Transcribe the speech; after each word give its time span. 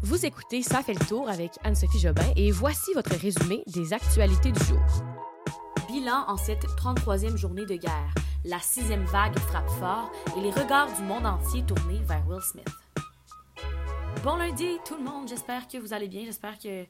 Vous 0.00 0.24
écoutez 0.24 0.62
Ça 0.62 0.80
fait 0.80 0.94
le 0.94 1.04
tour 1.06 1.28
avec 1.28 1.50
Anne-Sophie 1.64 1.98
Jobin 1.98 2.32
et 2.36 2.52
voici 2.52 2.94
votre 2.94 3.16
résumé 3.16 3.64
des 3.66 3.92
actualités 3.92 4.52
du 4.52 4.64
jour. 4.64 4.78
Bilan 5.88 6.24
en 6.28 6.36
cette 6.36 6.64
33e 6.66 7.36
journée 7.36 7.66
de 7.66 7.74
guerre. 7.74 8.14
La 8.44 8.60
sixième 8.60 9.04
vague 9.06 9.36
frappe 9.40 9.68
fort 9.70 10.12
et 10.36 10.40
les 10.40 10.52
regards 10.52 10.94
du 10.94 11.02
monde 11.02 11.26
entier 11.26 11.64
tournés 11.64 11.98
vers 12.04 12.24
Will 12.28 12.40
Smith. 12.40 12.68
Bon 14.22 14.36
lundi 14.36 14.76
tout 14.86 14.96
le 14.96 15.02
monde, 15.02 15.28
j'espère 15.28 15.66
que 15.66 15.78
vous 15.78 15.92
allez 15.92 16.06
bien, 16.08 16.24
j'espère 16.24 16.60
que 16.60 16.84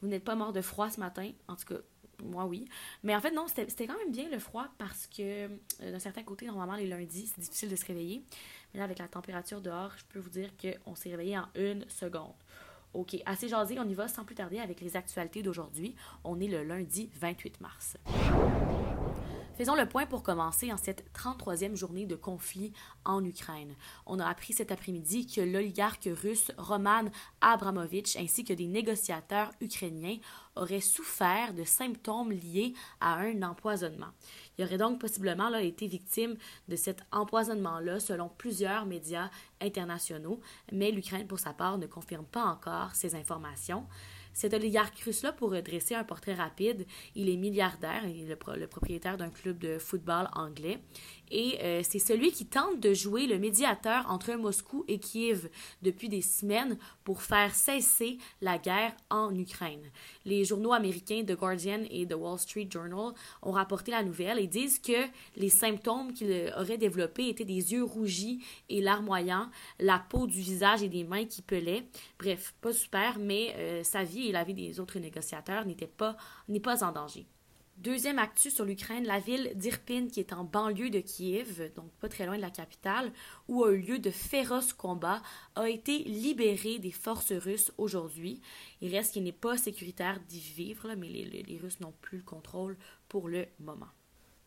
vous 0.00 0.08
n'êtes 0.08 0.24
pas 0.24 0.34
mort 0.34 0.54
de 0.54 0.62
froid 0.62 0.88
ce 0.88 0.98
matin. 0.98 1.30
En 1.48 1.56
tout 1.56 1.66
cas, 1.66 1.80
moi 2.24 2.46
oui. 2.46 2.64
Mais 3.02 3.14
en 3.14 3.20
fait, 3.20 3.32
non, 3.32 3.46
c'était 3.48 3.86
quand 3.86 3.98
même 3.98 4.12
bien 4.12 4.30
le 4.30 4.38
froid 4.38 4.68
parce 4.78 5.06
que 5.06 5.22
euh, 5.22 5.48
d'un 5.92 5.98
certain 5.98 6.22
côté, 6.22 6.46
normalement, 6.46 6.76
les 6.76 6.86
lundis, 6.86 7.30
c'est 7.34 7.40
difficile 7.40 7.68
de 7.68 7.76
se 7.76 7.84
réveiller. 7.84 8.22
Mais 8.72 8.78
là, 8.78 8.84
avec 8.84 8.98
la 8.98 9.08
température 9.08 9.60
dehors, 9.60 9.92
je 9.96 10.04
peux 10.08 10.18
vous 10.18 10.30
dire 10.30 10.50
qu'on 10.56 10.94
s'est 10.94 11.10
réveillé 11.10 11.38
en 11.38 11.46
une 11.54 11.88
seconde. 11.88 12.34
OK, 12.94 13.16
assez 13.26 13.48
jasé, 13.48 13.78
on 13.78 13.88
y 13.88 13.94
va 13.94 14.08
sans 14.08 14.24
plus 14.24 14.34
tarder 14.34 14.58
avec 14.58 14.80
les 14.80 14.96
actualités 14.96 15.42
d'aujourd'hui. 15.42 15.94
On 16.24 16.40
est 16.40 16.48
le 16.48 16.62
lundi 16.64 17.10
28 17.20 17.60
mars. 17.60 17.96
Faisons 19.56 19.74
le 19.74 19.88
point 19.88 20.04
pour 20.04 20.22
commencer 20.22 20.70
en 20.70 20.76
cette 20.76 21.10
33e 21.14 21.76
journée 21.76 22.04
de 22.04 22.14
conflit 22.14 22.74
en 23.06 23.24
Ukraine. 23.24 23.74
On 24.04 24.18
a 24.18 24.26
appris 24.26 24.52
cet 24.52 24.70
après-midi 24.70 25.26
que 25.26 25.40
l'oligarque 25.40 26.10
russe 26.12 26.52
Roman 26.58 27.04
Abramovich 27.40 28.16
ainsi 28.16 28.44
que 28.44 28.52
des 28.52 28.66
négociateurs 28.66 29.50
ukrainiens 29.62 30.18
auraient 30.56 30.82
souffert 30.82 31.54
de 31.54 31.64
symptômes 31.64 32.32
liés 32.32 32.74
à 33.00 33.14
un 33.14 33.40
empoisonnement. 33.40 34.12
Il 34.58 34.64
aurait 34.66 34.76
donc 34.76 35.00
possiblement 35.00 35.48
été 35.56 35.86
victime 35.86 36.36
de 36.68 36.76
cet 36.76 37.00
empoisonnement-là 37.10 37.98
selon 37.98 38.28
plusieurs 38.28 38.84
médias 38.84 39.30
internationaux, 39.62 40.38
mais 40.70 40.90
l'Ukraine 40.90 41.26
pour 41.26 41.38
sa 41.38 41.54
part 41.54 41.78
ne 41.78 41.86
confirme 41.86 42.26
pas 42.26 42.44
encore 42.44 42.94
ces 42.94 43.14
informations. 43.14 43.86
Cet 44.36 44.52
oligarque 44.52 44.98
russe-là, 44.98 45.32
pour 45.32 45.50
dresser 45.62 45.94
un 45.94 46.04
portrait 46.04 46.34
rapide, 46.34 46.84
il 47.14 47.30
est 47.30 47.38
milliardaire, 47.38 48.06
il 48.06 48.30
est 48.30 48.38
le, 48.56 48.66
propriétaire 48.66 49.16
d'un 49.16 49.30
club 49.30 49.56
de 49.56 49.78
football 49.78 50.28
anglais. 50.34 50.78
Et 51.30 51.58
euh, 51.62 51.80
c'est 51.82 51.98
celui 51.98 52.30
qui 52.30 52.44
tente 52.44 52.78
de 52.78 52.92
jouer 52.92 53.26
le 53.26 53.38
médiateur 53.38 54.04
entre 54.10 54.34
Moscou 54.34 54.84
et 54.88 54.98
Kiev 54.98 55.48
depuis 55.80 56.10
des 56.10 56.20
semaines 56.20 56.76
pour 57.02 57.22
faire 57.22 57.54
cesser 57.54 58.18
la 58.42 58.58
guerre 58.58 58.94
en 59.08 59.34
Ukraine. 59.34 59.90
Les 60.26 60.44
journaux 60.44 60.74
américains 60.74 61.24
The 61.24 61.32
Guardian 61.32 61.84
et 61.90 62.06
The 62.06 62.14
Wall 62.14 62.38
Street 62.38 62.68
Journal 62.70 63.14
ont 63.42 63.52
rapporté 63.52 63.90
la 63.90 64.02
nouvelle 64.02 64.38
et 64.38 64.46
disent 64.46 64.78
que 64.78 65.06
les 65.36 65.48
symptômes 65.48 66.12
qu'il 66.12 66.52
aurait 66.56 66.78
développés 66.78 67.28
étaient 67.28 67.44
des 67.44 67.72
yeux 67.72 67.84
rougis 67.84 68.44
et 68.68 68.82
larmoyants, 68.82 69.48
la 69.80 69.98
peau 69.98 70.26
du 70.26 70.40
visage 70.40 70.82
et 70.82 70.88
des 70.88 71.04
mains 71.04 71.24
qui 71.24 71.40
pelaient. 71.40 71.86
Bref, 72.18 72.54
pas 72.60 72.72
super, 72.72 73.18
mais 73.18 73.54
euh, 73.56 73.82
sa 73.82 74.04
vie 74.04 74.25
et 74.28 74.32
la 74.32 74.44
vie 74.44 74.54
des 74.54 74.80
autres 74.80 74.98
négociateurs 74.98 75.64
n'était 75.64 75.86
pas, 75.86 76.16
n'est 76.48 76.60
pas 76.60 76.84
en 76.84 76.92
danger. 76.92 77.26
Deuxième 77.78 78.18
actu 78.18 78.50
sur 78.50 78.64
l'Ukraine, 78.64 79.04
la 79.04 79.18
ville 79.18 79.52
d'Irpin, 79.54 80.08
qui 80.08 80.20
est 80.20 80.32
en 80.32 80.44
banlieue 80.44 80.88
de 80.88 81.00
Kiev, 81.00 81.70
donc 81.74 81.90
pas 82.00 82.08
très 82.08 82.24
loin 82.24 82.36
de 82.36 82.40
la 82.40 82.50
capitale, 82.50 83.12
où 83.48 83.64
a 83.64 83.72
eu 83.72 83.82
lieu 83.82 83.98
de 83.98 84.10
féroces 84.10 84.72
combats, 84.72 85.20
a 85.56 85.68
été 85.68 85.98
libérée 85.98 86.78
des 86.78 86.90
forces 86.90 87.32
russes 87.32 87.72
aujourd'hui. 87.76 88.40
Il 88.80 88.96
reste 88.96 89.12
qu'il 89.12 89.24
n'est 89.24 89.32
pas 89.32 89.58
sécuritaire 89.58 90.20
d'y 90.20 90.40
vivre, 90.40 90.94
mais 90.96 91.08
les 91.08 91.58
Russes 91.58 91.80
n'ont 91.80 91.94
plus 92.00 92.18
le 92.18 92.24
contrôle 92.24 92.78
pour 93.08 93.28
le 93.28 93.46
moment. 93.60 93.88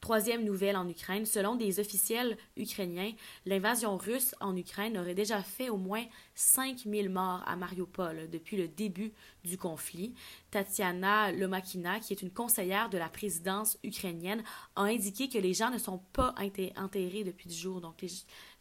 Troisième 0.01 0.45
nouvelle 0.45 0.77
en 0.77 0.87
Ukraine, 0.87 1.25
selon 1.25 1.55
des 1.57 1.81
officiels 1.81 2.37
ukrainiens, 2.55 3.11
l'invasion 3.45 3.97
russe 3.97 4.33
en 4.39 4.55
Ukraine 4.55 4.97
aurait 4.97 5.13
déjà 5.13 5.43
fait 5.43 5.69
au 5.69 5.75
moins 5.75 6.05
5000 6.35 7.09
morts 7.09 7.43
à 7.45 7.57
Mariupol 7.57 8.29
depuis 8.29 8.55
le 8.55 8.69
début 8.69 9.11
du 9.43 9.57
conflit. 9.57 10.13
Tatiana 10.51 11.33
Lomakina, 11.33 11.99
qui 11.99 12.13
est 12.13 12.21
une 12.21 12.31
conseillère 12.31 12.89
de 12.89 12.97
la 12.97 13.09
présidence 13.09 13.77
ukrainienne, 13.83 14.41
a 14.77 14.83
indiqué 14.83 15.27
que 15.27 15.37
les 15.37 15.53
gens 15.53 15.69
ne 15.69 15.77
sont 15.77 16.01
pas 16.13 16.33
enterrés 16.77 17.25
depuis 17.25 17.49
10 17.49 17.57
jours, 17.59 17.81
donc 17.81 18.01
les, 18.01 18.09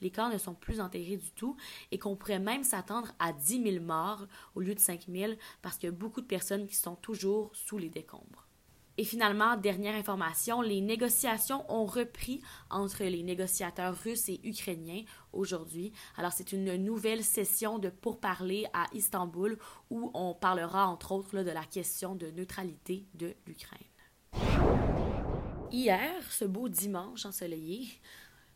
les 0.01 0.11
corps 0.11 0.31
ne 0.31 0.39
sont 0.39 0.55
plus 0.55 0.81
enterrés 0.81 1.17
du 1.19 1.31
tout, 1.31 1.57
et 1.93 1.99
qu'on 1.99 2.17
pourrait 2.17 2.41
même 2.41 2.65
s'attendre 2.65 3.12
à 3.21 3.33
10 3.33 3.62
000 3.62 3.85
morts 3.85 4.27
au 4.57 4.61
lieu 4.61 4.75
de 4.75 4.81
5000 4.81 5.39
parce 5.62 5.77
qu'il 5.77 5.89
y 5.89 5.93
a 5.93 5.97
beaucoup 5.97 6.21
de 6.21 6.27
personnes 6.27 6.67
qui 6.67 6.75
sont 6.75 6.97
toujours 6.97 7.53
sous 7.55 7.79
les 7.79 7.91
décombres. 7.91 8.48
Et 9.01 9.05
finalement, 9.05 9.57
dernière 9.57 9.95
information, 9.95 10.61
les 10.61 10.81
négociations 10.81 11.65
ont 11.73 11.87
repris 11.87 12.43
entre 12.69 13.05
les 13.05 13.23
négociateurs 13.23 13.97
russes 13.97 14.29
et 14.29 14.41
ukrainiens 14.43 15.05
aujourd'hui. 15.33 15.93
Alors, 16.17 16.33
c'est 16.33 16.51
une 16.51 16.75
nouvelle 16.75 17.23
session 17.23 17.79
de 17.79 17.91
pourparlers 17.91 18.67
à 18.73 18.87
Istanbul 18.93 19.57
où 19.91 20.11
on 20.15 20.35
parlera 20.35 20.89
entre 20.89 21.13
autres 21.13 21.45
de 21.45 21.51
la 21.51 21.63
question 21.63 22.17
de 22.17 22.27
neutralité 22.33 23.07
de 23.15 23.37
l'Ukraine. 23.47 23.79
Hier, 25.71 26.21
ce 26.29 26.45
beau 26.45 26.69
dimanche 26.69 27.25
ensoleillé, 27.25 27.87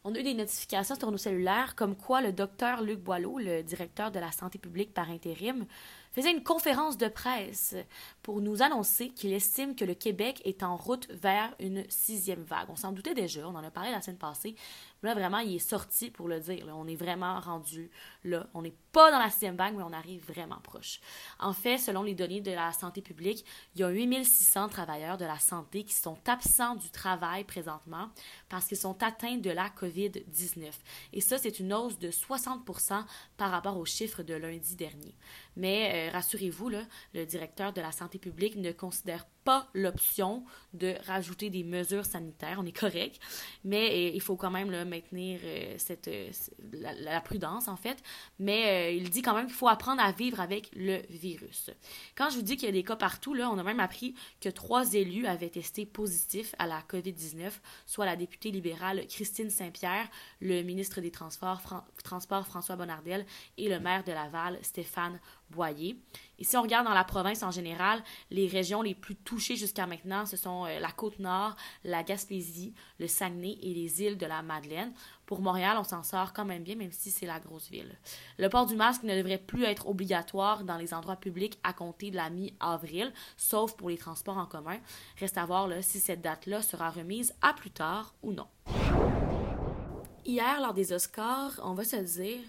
on 0.03 0.13
a 0.17 0.19
eu 0.19 0.25
des 0.25 0.35
notifications 0.35 0.97
sur 0.97 1.13
nos 1.13 1.19
cellulaires 1.19 1.77
comme 1.77 1.95
quoi 1.95 2.21
le 2.21 2.33
docteur 2.33 2.83
Luc 2.83 2.99
Boileau, 2.99 3.39
le 3.39 3.63
directeur 3.63 4.11
de 4.11 4.19
la 4.19 4.33
santé 4.33 4.59
publique 4.59 4.93
par 4.93 5.09
intérim, 5.09 5.67
faisait 6.13 6.31
une 6.31 6.43
conférence 6.43 6.97
de 6.97 7.09
presse 7.09 7.75
pour 8.23 8.41
nous 8.41 8.63
annoncer 8.63 9.11
qu'il 9.11 9.33
estime 9.33 9.75
que 9.75 9.85
le 9.85 9.95
Québec 9.95 10.41
est 10.45 10.63
en 10.63 10.77
route 10.77 11.09
vers 11.11 11.55
une 11.59 11.85
sixième 11.89 12.43
vague. 12.43 12.69
On 12.69 12.77
s'en 12.77 12.93
doutait 12.93 13.15
déjà, 13.15 13.47
on 13.49 13.55
en 13.55 13.65
a 13.65 13.71
parlé 13.71 13.91
la 13.91 14.01
semaine 14.01 14.19
passée, 14.19 14.55
Là, 15.03 15.15
vraiment, 15.15 15.39
il 15.39 15.57
est 15.57 15.59
sorti 15.59 16.11
pour 16.11 16.29
le 16.29 16.39
dire. 16.39 16.65
On 16.73 16.87
est 16.87 16.95
vraiment 16.95 17.41
rendu 17.41 17.91
là. 18.23 18.47
On 18.55 18.63
n'est 18.63 18.75
pas 18.93 19.11
dans 19.11 19.19
la 19.19 19.31
sixième 19.31 19.57
vague, 19.57 19.75
mais 19.75 19.83
on 19.83 19.93
arrive 19.93 20.25
vraiment 20.27 20.61
proche. 20.63 21.01
En 21.41 21.53
fait, 21.53 21.79
selon 21.79 22.05
les 22.05 22.15
données 22.15 22.41
de 22.41 22.53
la 22.53 22.73
santé 22.73 23.03
publique, 23.03 23.45
il 23.75 23.81
y 23.81 23.85
a 23.85 23.89
8600 23.89 24.69
travailleurs 24.69 25.19
de 25.19 25.25
la 25.25 25.41
santé 25.41 25.83
qui 25.83 25.95
sont 25.95 26.19
absents 26.29 26.77
du 26.77 26.89
travail 26.91 27.43
présentement 27.43 28.11
parce 28.49 28.67
qu'ils 28.67 28.77
sont 28.77 29.03
atteints 29.03 29.39
de 29.39 29.51
la 29.51 29.71
COVID-19. 29.71 30.71
Et 31.13 31.21
ça, 31.21 31.37
c'est 31.37 31.59
une 31.59 31.75
hausse 31.75 31.99
de 31.99 32.11
60% 32.11 33.05
par 33.37 33.51
rapport 33.51 33.79
aux 33.79 33.85
chiffres 33.85 34.23
de 34.23 34.35
lundi 34.35 34.77
dernier. 34.77 35.17
Mais 35.57 35.91
euh, 35.95 36.02
rassurez-vous, 36.11 36.71
le 37.15 37.25
directeur 37.27 37.73
de 37.73 37.81
la 37.81 37.93
santé 37.93 38.19
publique 38.19 38.57
ne 38.57 38.73
considère 38.73 39.27
pas 39.45 39.69
l'option 39.75 40.45
de 40.73 40.95
rajouter 41.07 41.51
des 41.51 41.65
mesures 41.65 42.05
sanitaires. 42.05 42.59
On 42.59 42.67
est 42.67 42.77
correct, 42.77 43.21
mais 43.65 43.91
euh, 43.91 44.11
il 44.15 44.21
faut 44.21 44.37
quand 44.37 44.51
même 44.51 44.71
maintenir 44.85 45.41
euh, 45.45 45.75
cette, 45.79 46.09
euh, 46.09 46.31
la, 46.73 47.21
prudence, 47.21 47.69
en 47.69 47.77
fait. 47.77 48.03
Mais 48.39 48.97
il 48.97 49.11
dit 49.11 49.23
quand 49.23 49.35
même 49.35 49.47
qu'il 49.47 49.55
faut 49.55 49.69
apprendre 49.69 50.03
à 50.03 50.13
vivre 50.13 50.41
avec 50.41 50.71
le 50.75 51.01
virus. 51.11 51.71
Quand 52.17 52.31
je 52.31 52.37
vous 52.37 52.43
dis 52.43 52.57
qu'il 52.57 52.67
y 52.67 52.69
a 52.69 52.73
des 52.73 52.85
cas 52.85 52.97
partout, 52.97 53.35
là, 53.35 53.51
on 53.51 53.59
a 53.59 53.63
même 53.63 53.81
appris 53.81 54.15
que 54.41 54.49
trois 54.49 54.95
élus 54.95 55.27
avaient 55.27 55.51
testé 55.51 55.87
positif 55.87 56.55
à 56.59 56.67
la 56.67 56.81
COVID-19, 56.83 57.51
soit 57.87 58.07
la 58.07 58.17
députée 58.17 58.51
libérale 58.51 59.07
Christine 59.09 59.51
Saint-Pierre, 59.51 60.09
le 60.41 60.63
ministre 60.63 61.01
des 61.01 61.11
Transports, 61.11 61.61
François 62.45 62.77
Bonnardel 62.77 63.27
et 63.59 63.69
le 63.69 63.81
maire 63.81 64.05
de 64.05 64.13
Laval, 64.13 64.59
Stéphane 64.63 65.21
Boyer. 65.51 65.97
Et 66.39 66.45
si 66.45 66.57
on 66.57 66.63
regarde 66.63 66.87
dans 66.87 66.95
la 66.95 67.05
province 67.05 67.43
en 67.43 67.51
général, 67.51 68.03
les 68.31 68.49
régions 68.49 68.83
les 68.83 68.95
plus 68.95 69.15
jusqu'à 69.39 69.87
maintenant, 69.87 70.27
ce 70.27 70.37
sont 70.37 70.67
euh, 70.67 70.79
la 70.79 70.91
Côte-Nord, 70.91 71.57
la 71.85 72.03
Gaspésie, 72.03 72.75
le 72.99 73.07
Saguenay 73.07 73.59
et 73.63 73.75
les 73.75 74.03
îles 74.03 74.19
de 74.19 74.27
la 74.27 74.43
Madeleine. 74.43 74.93
Pour 75.27 75.41
Montréal, 75.41 75.77
on 75.79 75.85
s'en 75.85 76.03
sort 76.03 76.33
quand 76.33 76.45
même 76.45 76.63
bien, 76.63 76.77
même 76.77 76.93
si 76.93 77.11
c'est 77.11 77.27
la 77.27 77.41
grosse 77.41 77.71
ville. 77.71 77.97
Le 78.39 78.49
port 78.49 78.67
du 78.67 78.77
masque 78.77 79.03
ne 79.03 79.17
devrait 79.17 79.39
plus 79.39 79.65
être 79.65 79.89
obligatoire 79.89 80.65
dans 80.65 80.77
les 80.77 80.95
endroits 80.95 81.17
publics 81.17 81.59
à 81.63 81.73
compter 81.73 82.11
de 82.11 82.17
la 82.17 82.31
mi-avril, 82.31 83.13
sauf 83.37 83.77
pour 83.77 83.89
les 83.89 83.99
transports 83.99 84.39
en 84.39 84.47
commun. 84.47 84.79
Reste 85.19 85.39
à 85.39 85.47
voir 85.47 85.69
si 85.81 86.01
cette 86.01 86.21
date-là 86.21 86.63
sera 86.63 86.91
remise 86.91 87.35
à 87.41 87.55
plus 87.55 87.71
tard 87.71 88.15
ou 88.23 88.33
non. 88.33 88.47
Hier, 90.25 90.61
lors 90.61 90.75
des 90.75 90.93
Oscars, 90.93 91.61
on 91.65 91.75
va 91.75 91.85
se 91.85 91.97
dire, 91.97 92.41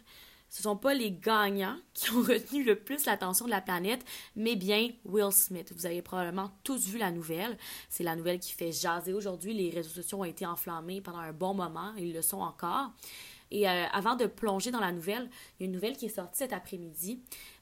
ce 0.53 0.61
sont 0.61 0.77
pas 0.77 0.93
les 0.93 1.11
gagnants 1.11 1.77
qui 1.95 2.11
ont 2.11 2.21
retenu 2.21 2.63
le 2.63 2.75
plus 2.75 3.05
l'attention 3.05 3.45
de 3.45 3.49
la 3.49 3.59
planète, 3.59 4.05
mais 4.35 4.55
bien 4.55 4.89
Will 5.03 5.31
Smith. 5.31 5.73
Vous 5.75 5.87
avez 5.87 6.03
probablement 6.03 6.51
tous 6.63 6.85
vu 6.87 6.99
la 6.99 7.09
nouvelle. 7.09 7.57
C'est 7.89 8.03
la 8.03 8.15
nouvelle 8.15 8.39
qui 8.39 8.51
fait 8.51 8.71
jaser 8.71 9.13
aujourd'hui. 9.13 9.55
Les 9.55 9.71
réseaux 9.71 9.89
sociaux 9.89 10.19
ont 10.19 10.25
été 10.25 10.45
enflammés 10.45 11.01
pendant 11.01 11.17
un 11.17 11.33
bon 11.33 11.55
moment. 11.55 11.91
Ils 11.97 12.13
le 12.13 12.21
sont 12.21 12.37
encore. 12.37 12.91
Et 13.49 13.67
euh, 13.67 13.85
avant 13.93 14.15
de 14.15 14.27
plonger 14.27 14.69
dans 14.69 14.79
la 14.79 14.91
nouvelle, 14.91 15.27
il 15.59 15.63
y 15.63 15.65
a 15.65 15.65
une 15.65 15.73
nouvelle 15.73 15.97
qui 15.97 16.05
est 16.05 16.09
sortie 16.09 16.37
cet 16.37 16.53
après-midi. 16.53 17.19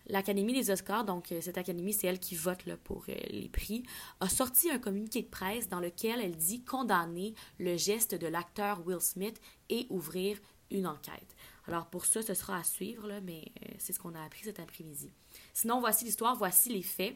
L'Académie 0.07 0.53
des 0.53 0.69
Oscars, 0.69 1.05
donc 1.05 1.31
euh, 1.31 1.39
cette 1.39 1.57
académie, 1.57 1.93
c'est 1.93 2.07
elle 2.07 2.19
qui 2.19 2.35
vote 2.35 2.59
pour 2.83 3.05
euh, 3.07 3.15
les 3.29 3.47
prix, 3.47 3.83
a 4.19 4.27
sorti 4.27 4.69
un 4.69 4.79
communiqué 4.79 5.21
de 5.21 5.27
presse 5.27 5.69
dans 5.69 5.79
lequel 5.79 6.19
elle 6.19 6.35
dit 6.35 6.65
condamner 6.65 7.35
le 7.57 7.77
geste 7.77 8.15
de 8.15 8.27
l'acteur 8.27 8.85
Will 8.85 8.99
Smith 8.99 9.39
et 9.69 9.87
ouvrir 9.89 10.37
une 10.71 10.87
enquête. 10.87 11.35
Alors 11.67 11.87
pour 11.87 12.05
ça, 12.05 12.21
ce 12.21 12.33
sera 12.33 12.57
à 12.57 12.63
suivre, 12.63 13.19
mais 13.23 13.43
euh, 13.63 13.73
c'est 13.77 13.93
ce 13.93 13.99
qu'on 13.99 14.15
a 14.15 14.23
appris 14.23 14.43
cet 14.43 14.59
après-midi. 14.59 15.11
Sinon, 15.53 15.79
voici 15.79 16.05
l'histoire, 16.05 16.35
voici 16.35 16.69
les 16.69 16.81
faits. 16.81 17.15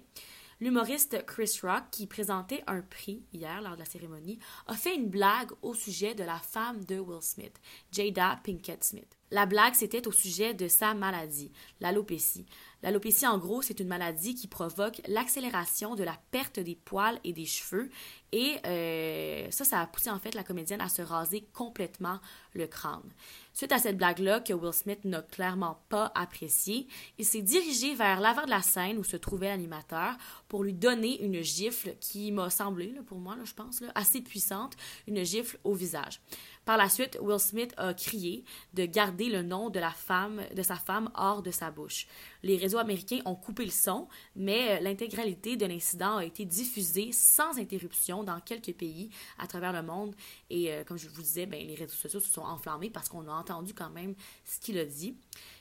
L'humoriste 0.62 1.26
Chris 1.26 1.60
Rock, 1.64 1.84
qui 1.92 2.08
présentait 2.08 2.64
un 2.66 2.82
prix 2.82 3.26
hier 3.34 3.62
lors 3.62 3.74
de 3.74 3.80
la 3.80 3.86
cérémonie, 3.86 4.40
a 4.68 4.76
fait 4.76 4.96
une 4.96 5.10
blague 5.10 5.52
au 5.62 5.74
sujet 5.74 6.16
de 6.16 6.24
la 6.24 6.40
femme 6.40 6.86
de 6.86 6.98
Will 6.98 7.22
Smith, 7.22 7.60
Jada 7.92 8.40
Pinkett 8.42 8.82
Smith. 8.82 9.18
La 9.32 9.46
blague, 9.46 9.74
c'était 9.74 10.08
au 10.08 10.14
sujet 10.14 10.54
de 10.54 10.70
sa 10.70 10.94
maladie, 10.94 11.52
l'alopécie. 11.82 12.46
L'alopécie, 12.86 13.26
en 13.26 13.40
gros, 13.40 13.64
c'est 13.64 13.80
une 13.80 13.88
maladie 13.88 14.36
qui 14.36 14.48
provoque 14.48 15.02
l'accélération 15.08 15.96
de 15.96 16.04
la 16.04 16.16
perte 16.30 16.60
des 16.60 16.76
poils 16.76 17.20
et 17.24 17.34
des 17.34 17.48
cheveux. 17.48 17.90
Et 18.32 18.58
euh, 18.68 19.48
ça, 19.50 19.66
ça 19.66 19.82
a 19.82 19.88
poussé 19.88 20.12
en 20.12 20.20
fait 20.20 20.36
la 20.36 20.44
comédienne 20.44 20.82
à 20.82 20.90
se 20.90 21.02
raser 21.02 21.48
complètement 21.52 22.20
le 22.54 22.68
crâne. 22.68 23.12
Suite 23.54 23.72
à 23.72 23.80
cette 23.80 23.98
blague-là 23.98 24.42
que 24.42 24.54
Will 24.54 24.74
Smith 24.74 25.04
n'a 25.06 25.22
clairement 25.22 25.82
pas 25.90 26.12
appréciée, 26.14 26.88
il 27.18 27.26
s'est 27.26 27.42
dirigé 27.42 27.96
vers 27.96 28.20
l'avant 28.20 28.44
de 28.44 28.50
la 28.50 28.62
scène 28.62 28.98
où 28.98 29.04
se 29.04 29.16
trouvait 29.16 29.48
l'animateur 29.48 30.16
pour 30.48 30.64
lui 30.64 30.74
donner 30.74 31.24
une 31.24 31.42
gifle 31.42 31.96
qui 32.02 32.32
m'a 32.32 32.50
semblé, 32.50 32.94
pour 33.08 33.18
moi, 33.18 33.36
je 33.46 33.54
pense, 33.54 33.82
assez 33.96 34.22
puissante, 34.22 34.74
une 35.08 35.24
gifle 35.24 35.58
au 35.64 35.74
visage. 35.74 36.22
Par 36.66 36.78
la 36.78 36.90
suite, 36.90 37.18
Will 37.22 37.40
Smith 37.40 37.74
a 37.78 37.94
crié 37.94 38.44
de 38.74 38.86
garder 38.86 39.30
le 39.30 39.44
nom 39.44 39.70
de 39.70 39.80
la 39.80 39.92
femme, 39.92 40.42
de 40.54 40.64
sa 40.64 40.76
femme 40.76 41.10
hors 41.16 41.42
de 41.42 41.52
sa 41.52 41.72
bouche. 41.72 42.08
Les 42.46 42.58
réseaux 42.58 42.78
américains 42.78 43.22
ont 43.26 43.34
coupé 43.34 43.66
le 43.66 43.72
son, 43.72 44.08
mais 44.36 44.78
euh, 44.78 44.80
l'intégralité 44.80 45.58
de 45.58 45.66
l'incident 45.66 46.18
a 46.18 46.26
été 46.26 46.46
diffusée 46.46 47.12
sans 47.12 47.58
interruption 47.58 48.24
dans 48.24 48.40
quelques 48.40 48.74
pays 48.74 49.10
à 49.40 49.48
travers 49.48 49.74
le 49.74 49.82
monde. 49.82 50.14
Et 50.52 50.72
euh, 50.72 50.84
comme 50.84 51.00
je 51.00 51.10
vous 51.10 51.24
disais, 51.24 51.48
ben, 51.48 51.66
les 51.66 51.74
réseaux 51.74 51.96
sociaux 51.96 52.20
se 52.20 52.32
sont 52.32 52.44
enflammés 52.44 52.92
parce 52.92 53.10
qu'on 53.10 53.28
a 53.28 53.34
entendu 53.34 53.74
quand 53.74 53.90
même 53.90 54.14
ce 54.44 54.60
qu'il 54.60 54.78
a 54.78 54.86
dit. 54.86 55.16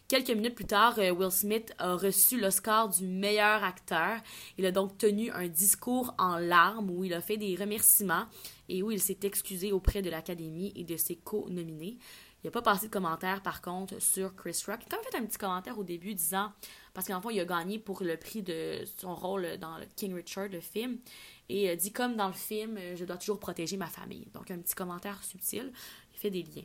Quelques 0.09 0.31
minutes 0.31 0.55
plus 0.55 0.67
tard, 0.67 0.99
euh, 0.99 1.11
Will 1.11 1.31
Smith 1.31 1.73
a 1.79 1.95
reçu 1.95 2.39
l'Oscar 2.39 2.91
du 2.91 3.07
meilleur 3.07 3.65
acteur. 3.65 4.19
Il 4.59 4.67
a 4.67 4.71
donc 4.71 4.99
tenu 4.99 5.31
un 5.31 5.49
discours 5.49 6.15
en 6.19 6.37
larmes 6.37 6.91
où 6.91 7.03
il 7.03 7.15
a 7.15 7.23
fait 7.23 7.39
des 7.39 7.57
remerciements 7.57 8.27
et 8.69 8.83
où 8.83 8.91
il 8.91 9.01
s'est 9.01 9.21
excusé 9.23 9.73
auprès 9.73 10.03
de 10.03 10.11
l'Académie 10.11 10.75
et 10.77 10.85
de 10.85 10.99
ses 10.99 11.17
co-nominés. 11.17 11.97
Il 12.44 12.49
n'a 12.49 12.50
pas 12.50 12.61
passé 12.61 12.88
de 12.88 12.93
commentaire, 12.93 13.43
par 13.43 13.62
contre, 13.62 13.99
sur 14.02 14.37
Chris 14.37 14.62
Rock. 14.67 14.81
Il 14.82 14.85
a 14.85 14.88
quand 14.91 15.02
même 15.02 15.11
fait 15.11 15.17
un 15.17 15.25
petit 15.25 15.38
commentaire 15.38 15.79
au 15.79 15.82
début 15.82 16.14
disant, 16.14 16.52
parce 16.93 17.06
qu'en 17.06 17.19
fond, 17.23 17.31
il 17.31 17.41
a 17.41 17.46
gagné 17.46 17.79
pour 17.79 18.02
le 18.02 18.19
prix 18.19 18.43
de 18.43 18.85
son 18.99 19.14
rôle 19.14 19.56
dans 19.56 19.79
King 19.96 20.14
Richard, 20.14 20.49
le 20.49 20.61
film, 20.61 20.99
et 21.49 21.75
dit 21.75 21.91
comme 21.91 22.17
dans 22.17 22.29
le 22.29 22.35
film, 22.35 22.79
je 22.94 23.05
dois 23.06 23.17
toujours 23.17 23.41
protéger 23.41 23.79
ma 23.79 23.87
famille. 23.87 24.26
Donc, 24.35 24.50
un 24.50 24.58
petit 24.58 24.75
commentaire 24.75 25.25
subtil, 25.25 25.73
il 26.12 26.19
fait 26.19 26.31
des 26.31 26.43
liens. 26.43 26.64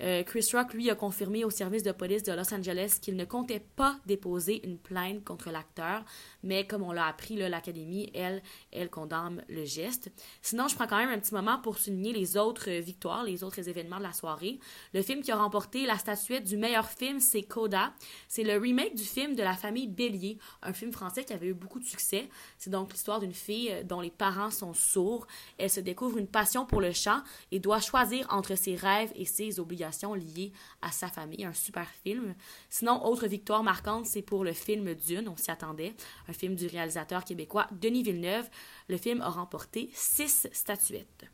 Euh, 0.00 0.22
Chris 0.22 0.48
Rock, 0.52 0.74
lui, 0.74 0.90
a 0.90 0.94
confirmé 0.94 1.44
au 1.44 1.50
service 1.50 1.82
de 1.82 1.92
police 1.92 2.22
de 2.22 2.32
Los 2.32 2.54
Angeles 2.54 2.98
qu'il 3.00 3.16
ne 3.16 3.24
comptait 3.24 3.64
pas 3.76 3.98
déposer 4.06 4.64
une 4.64 4.78
plainte 4.78 5.24
contre 5.24 5.50
l'acteur, 5.50 6.04
mais 6.42 6.66
comme 6.66 6.82
on 6.82 6.92
l'a 6.92 7.06
appris, 7.06 7.36
l'Académie, 7.36 8.10
elle, 8.14 8.42
elle 8.72 8.90
condamne 8.90 9.44
le 9.48 9.64
geste. 9.64 10.10
Sinon, 10.42 10.68
je 10.68 10.74
prends 10.74 10.86
quand 10.86 10.98
même 10.98 11.10
un 11.10 11.18
petit 11.18 11.34
moment 11.34 11.58
pour 11.58 11.78
souligner 11.78 12.12
les 12.12 12.36
autres 12.36 12.70
victoires, 12.70 13.24
les 13.24 13.42
autres 13.42 13.68
événements 13.68 13.98
de 13.98 14.04
la 14.04 14.12
soirée. 14.12 14.60
Le 14.94 15.02
film 15.02 15.22
qui 15.22 15.32
a 15.32 15.36
remporté 15.36 15.86
la 15.86 15.98
statuette 15.98 16.44
du 16.44 16.56
meilleur 16.56 16.88
film, 16.88 17.18
c'est 17.20 17.42
Coda. 17.42 17.92
C'est 18.28 18.44
le 18.44 18.56
remake 18.56 18.94
du 18.94 19.04
film 19.04 19.34
de 19.34 19.42
la 19.42 19.54
famille 19.54 19.88
Bélier, 19.88 20.38
un 20.62 20.72
film 20.72 20.92
français 20.92 21.24
qui 21.24 21.32
avait 21.32 21.48
eu 21.48 21.54
beaucoup 21.54 21.80
de 21.80 21.84
succès. 21.84 22.28
C'est 22.56 22.70
donc 22.70 22.92
l'histoire 22.92 23.20
d'une 23.20 23.34
fille 23.34 23.70
euh, 23.72 23.82
dont 23.82 24.00
les 24.00 24.10
parents 24.10 24.50
sont 24.50 24.74
sourds. 24.74 25.26
Elle 25.58 25.70
se 25.70 25.80
découvre 25.80 26.18
une 26.18 26.28
passion 26.28 26.66
pour 26.66 26.80
le 26.80 26.92
chant 26.92 27.20
et 27.50 27.58
doit 27.58 27.80
choisir 27.80 28.26
entre 28.30 28.54
ses 28.54 28.76
rêves 28.76 29.12
et 29.16 29.24
ses 29.24 29.58
obligations 29.58 29.87
liées 30.14 30.52
à 30.82 30.90
sa 30.90 31.08
famille. 31.08 31.44
Un 31.44 31.52
super 31.52 31.88
film. 32.02 32.34
Sinon, 32.70 33.04
autre 33.04 33.26
victoire 33.26 33.62
marquante, 33.62 34.06
c'est 34.06 34.22
pour 34.22 34.44
le 34.44 34.52
film 34.52 34.94
Dune, 34.94 35.28
on 35.28 35.36
s'y 35.36 35.50
attendait, 35.50 35.94
un 36.28 36.32
film 36.32 36.54
du 36.54 36.66
réalisateur 36.66 37.24
québécois 37.24 37.66
Denis 37.72 38.02
Villeneuve. 38.02 38.48
Le 38.88 38.96
film 38.96 39.20
a 39.20 39.28
remporté 39.28 39.90
six 39.92 40.48
statuettes. 40.52 41.26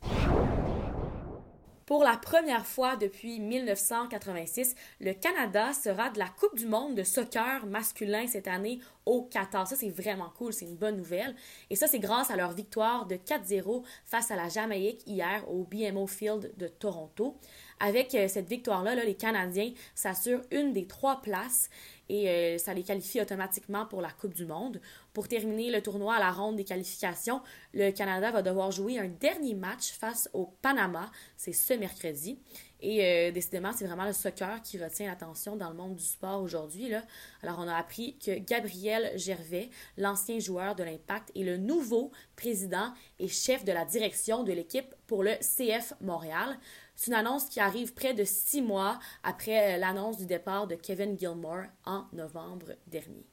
Pour 1.85 2.03
la 2.03 2.17
première 2.17 2.65
fois 2.65 2.95
depuis 2.95 3.39
1986, 3.39 4.73
le 5.01 5.13
Canada 5.13 5.71
sera 5.71 6.09
de 6.09 6.17
la 6.17 6.27
Coupe 6.27 6.57
du 6.57 6.65
monde 6.65 6.95
de 6.95 7.03
soccer 7.03 7.63
masculin 7.67 8.25
cette 8.25 8.47
année 8.47 8.79
au 9.05 9.21
Qatar. 9.21 9.67
Ça, 9.67 9.75
c'est 9.75 9.89
vraiment 9.89 10.31
cool, 10.35 10.51
c'est 10.51 10.65
une 10.65 10.77
bonne 10.77 10.97
nouvelle. 10.97 11.35
Et 11.69 11.75
ça, 11.75 11.85
c'est 11.85 11.99
grâce 11.99 12.31
à 12.31 12.37
leur 12.37 12.53
victoire 12.53 13.05
de 13.05 13.17
4-0 13.17 13.83
face 14.03 14.31
à 14.31 14.35
la 14.35 14.49
Jamaïque 14.49 15.03
hier 15.05 15.47
au 15.47 15.63
BMO 15.63 16.07
Field 16.07 16.53
de 16.57 16.67
Toronto. 16.67 17.37
Avec 17.79 18.15
euh, 18.15 18.27
cette 18.27 18.47
victoire-là, 18.47 18.95
les 18.95 19.15
Canadiens 19.15 19.71
s'assurent 19.95 20.41
une 20.51 20.71
des 20.73 20.87
trois 20.87 21.21
places 21.21 21.69
et 22.07 22.29
euh, 22.29 22.57
ça 22.57 22.73
les 22.73 22.83
qualifie 22.83 23.19
automatiquement 23.19 23.85
pour 23.85 24.01
la 24.01 24.11
Coupe 24.11 24.33
du 24.33 24.45
Monde. 24.45 24.79
Pour 25.13 25.27
terminer 25.27 25.71
le 25.71 25.81
tournoi 25.81 26.15
à 26.15 26.19
la 26.19 26.31
ronde 26.31 26.55
des 26.55 26.63
qualifications, 26.63 27.41
le 27.73 27.91
Canada 27.91 28.31
va 28.31 28.41
devoir 28.41 28.71
jouer 28.71 28.99
un 28.99 29.07
dernier 29.07 29.55
match 29.55 29.91
face 29.91 30.29
au 30.33 30.45
Panama. 30.61 31.11
C'est 31.35 31.53
ce 31.53 31.73
mercredi. 31.73 32.37
Et 32.81 33.03
euh, 33.03 33.31
décidément, 33.31 33.71
c'est 33.73 33.85
vraiment 33.85 34.05
le 34.05 34.13
soccer 34.13 34.61
qui 34.61 34.77
retient 34.77 35.07
l'attention 35.07 35.55
dans 35.55 35.69
le 35.69 35.75
monde 35.75 35.95
du 35.95 36.03
sport 36.03 36.41
aujourd'hui. 36.41 36.93
Alors, 37.41 37.57
on 37.59 37.67
a 37.67 37.75
appris 37.75 38.17
que 38.23 38.37
Gabriel 38.37 39.17
Gervais, 39.17 39.69
l'ancien 39.97 40.37
joueur 40.39 40.75
de 40.75 40.83
l'Impact, 40.83 41.31
est 41.35 41.43
le 41.43 41.57
nouveau 41.57 42.11
président 42.35 42.93
et 43.17 43.27
chef 43.27 43.63
de 43.63 43.71
la 43.71 43.85
direction 43.85 44.43
de 44.43 44.51
l'équipe 44.51 44.93
pour 45.07 45.23
le 45.23 45.31
CF 45.39 45.93
Montréal. 46.01 46.59
C'est 46.95 47.11
une 47.11 47.17
annonce 47.17 47.45
qui 47.45 47.59
arrive 47.59 47.93
près 47.93 48.13
de 48.13 48.23
six 48.23 48.61
mois 48.61 48.99
après 49.23 49.75
euh, 49.75 49.77
l'annonce 49.77 50.17
du 50.17 50.25
départ 50.25 50.67
de 50.67 50.75
Kevin 50.75 51.17
Gilmore 51.19 51.65
en 51.85 52.05
novembre 52.13 52.67
dernier. 52.87 53.25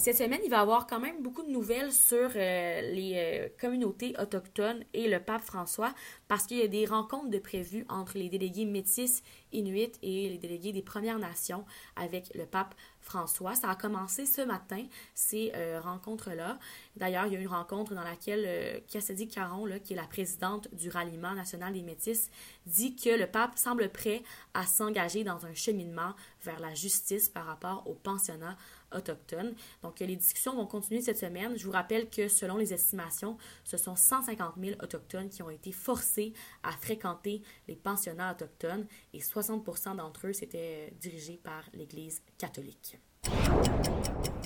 Cette 0.00 0.16
semaine, 0.16 0.40
il 0.42 0.48
va 0.48 0.56
y 0.56 0.60
avoir 0.60 0.86
quand 0.86 0.98
même 0.98 1.22
beaucoup 1.22 1.42
de 1.42 1.50
nouvelles 1.50 1.92
sur 1.92 2.30
euh, 2.34 2.80
les 2.80 3.12
euh, 3.16 3.48
communautés 3.60 4.14
autochtones 4.18 4.82
et 4.94 5.08
le 5.08 5.20
pape 5.20 5.42
François 5.42 5.92
parce 6.26 6.46
qu'il 6.46 6.56
y 6.56 6.62
a 6.62 6.68
des 6.68 6.86
rencontres 6.86 7.28
de 7.28 7.38
prévues 7.38 7.84
entre 7.90 8.16
les 8.16 8.30
délégués 8.30 8.64
métis 8.64 9.22
inuits 9.52 9.92
et 10.02 10.30
les 10.30 10.38
délégués 10.38 10.72
des 10.72 10.80
Premières 10.80 11.18
Nations 11.18 11.66
avec 11.96 12.32
le 12.34 12.46
pape 12.46 12.74
François. 13.00 13.54
Ça 13.54 13.70
a 13.70 13.74
commencé 13.74 14.26
ce 14.26 14.42
matin, 14.42 14.86
ces 15.14 15.52
euh, 15.54 15.80
rencontres-là. 15.80 16.58
D'ailleurs, 16.96 17.26
il 17.26 17.32
y 17.32 17.36
a 17.36 17.40
une 17.40 17.48
rencontre 17.48 17.94
dans 17.94 18.04
laquelle 18.04 18.44
euh, 18.46 18.80
Cassidy 18.88 19.28
Caron, 19.28 19.66
qui 19.82 19.94
est 19.94 19.96
la 19.96 20.06
présidente 20.06 20.68
du 20.74 20.88
ralliement 20.88 21.32
national 21.32 21.72
des 21.72 21.82
Métis, 21.82 22.30
dit 22.66 22.94
que 22.96 23.10
le 23.10 23.26
pape 23.26 23.58
semble 23.58 23.88
prêt 23.88 24.22
à 24.54 24.64
s'engager 24.64 25.24
dans 25.24 25.46
un 25.46 25.54
cheminement 25.54 26.14
vers 26.42 26.60
la 26.60 26.74
justice 26.74 27.28
par 27.28 27.46
rapport 27.46 27.84
aux 27.86 27.94
pensionnats 27.94 28.56
autochtones. 28.94 29.54
Donc, 29.82 30.00
les 30.00 30.16
discussions 30.16 30.54
vont 30.54 30.66
continuer 30.66 31.00
cette 31.00 31.18
semaine. 31.18 31.56
Je 31.56 31.64
vous 31.64 31.72
rappelle 31.72 32.08
que 32.08 32.28
selon 32.28 32.56
les 32.56 32.72
estimations, 32.72 33.36
ce 33.64 33.76
sont 33.76 33.96
150 33.96 34.54
000 34.60 34.76
autochtones 34.82 35.28
qui 35.28 35.42
ont 35.42 35.50
été 35.50 35.72
forcés 35.72 36.32
à 36.62 36.72
fréquenter 36.72 37.42
les 37.68 37.76
pensionnats 37.76 38.32
autochtones 38.32 38.86
et 39.12 39.20
60 39.20 39.64
d'entre 39.96 40.26
eux, 40.26 40.32
c'était 40.32 40.92
dirigé 41.00 41.40
par 41.42 41.64
l'Église 41.74 42.22
catholique. 42.38 42.98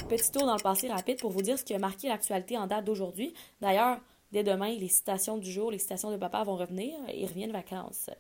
Petit 0.08 0.31
tour 0.31 0.46
dans 0.46 0.56
le 0.56 0.62
passé 0.62 0.88
rapide 0.88 1.19
pour 1.20 1.31
vous 1.31 1.43
dire 1.43 1.58
ce 1.58 1.65
qui 1.65 1.74
a 1.74 1.79
marqué 1.79 2.08
l'actualité 2.08 2.58
en 2.58 2.67
date 2.67 2.84
d'aujourd'hui. 2.84 3.32
D'ailleurs, 3.60 4.01
dès 4.32 4.43
demain, 4.43 4.69
les 4.69 4.89
citations 4.89 5.39
du 5.39 5.51
jour, 5.51 5.70
les 5.70 5.79
citations 5.79 6.10
de 6.10 6.17
papa 6.17 6.43
vont 6.43 6.56
revenir. 6.56 6.94
Ils 7.15 7.27
reviennent 7.27 7.53
vacances. 7.53 8.10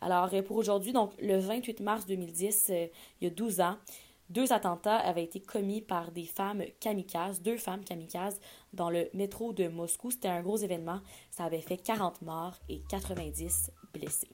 Alors, 0.00 0.30
pour 0.44 0.56
aujourd'hui, 0.56 0.92
donc 0.92 1.12
le 1.20 1.38
28 1.38 1.80
mars 1.80 2.06
2010, 2.06 2.66
euh, 2.70 2.86
il 3.20 3.24
y 3.24 3.26
a 3.26 3.34
12 3.34 3.60
ans, 3.60 3.76
deux 4.32 4.52
attentats 4.52 4.96
avaient 4.96 5.24
été 5.24 5.40
commis 5.40 5.80
par 5.80 6.10
des 6.10 6.24
femmes 6.24 6.62
kamikazes, 6.80 7.42
deux 7.42 7.56
femmes 7.56 7.84
kamikazes, 7.84 8.40
dans 8.72 8.90
le 8.90 9.08
métro 9.14 9.52
de 9.52 9.68
Moscou. 9.68 10.10
C'était 10.10 10.28
un 10.28 10.42
gros 10.42 10.56
événement. 10.56 11.00
Ça 11.30 11.44
avait 11.44 11.60
fait 11.60 11.76
40 11.76 12.22
morts 12.22 12.56
et 12.68 12.80
90 12.88 13.70
blessés. 13.92 14.30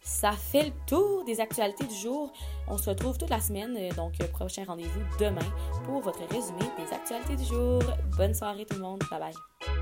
Ça 0.00 0.32
fait 0.32 0.66
le 0.66 0.72
tour 0.86 1.24
des 1.24 1.40
actualités 1.40 1.84
du 1.84 1.94
jour. 1.94 2.32
On 2.68 2.78
se 2.78 2.90
retrouve 2.90 3.18
toute 3.18 3.30
la 3.30 3.40
semaine, 3.40 3.76
euh, 3.76 3.92
donc 3.94 4.12
euh, 4.20 4.28
prochain 4.28 4.62
rendez-vous 4.64 5.00
demain 5.18 5.40
pour 5.84 6.00
votre 6.00 6.24
résumé 6.32 6.62
des 6.78 6.94
actualités 6.94 7.34
du 7.34 7.44
jour. 7.44 7.82
Bonne 8.16 8.32
soirée 8.32 8.64
tout 8.64 8.76
le 8.76 8.82
monde. 8.82 9.02
Bye 9.10 9.18
bye. 9.18 9.75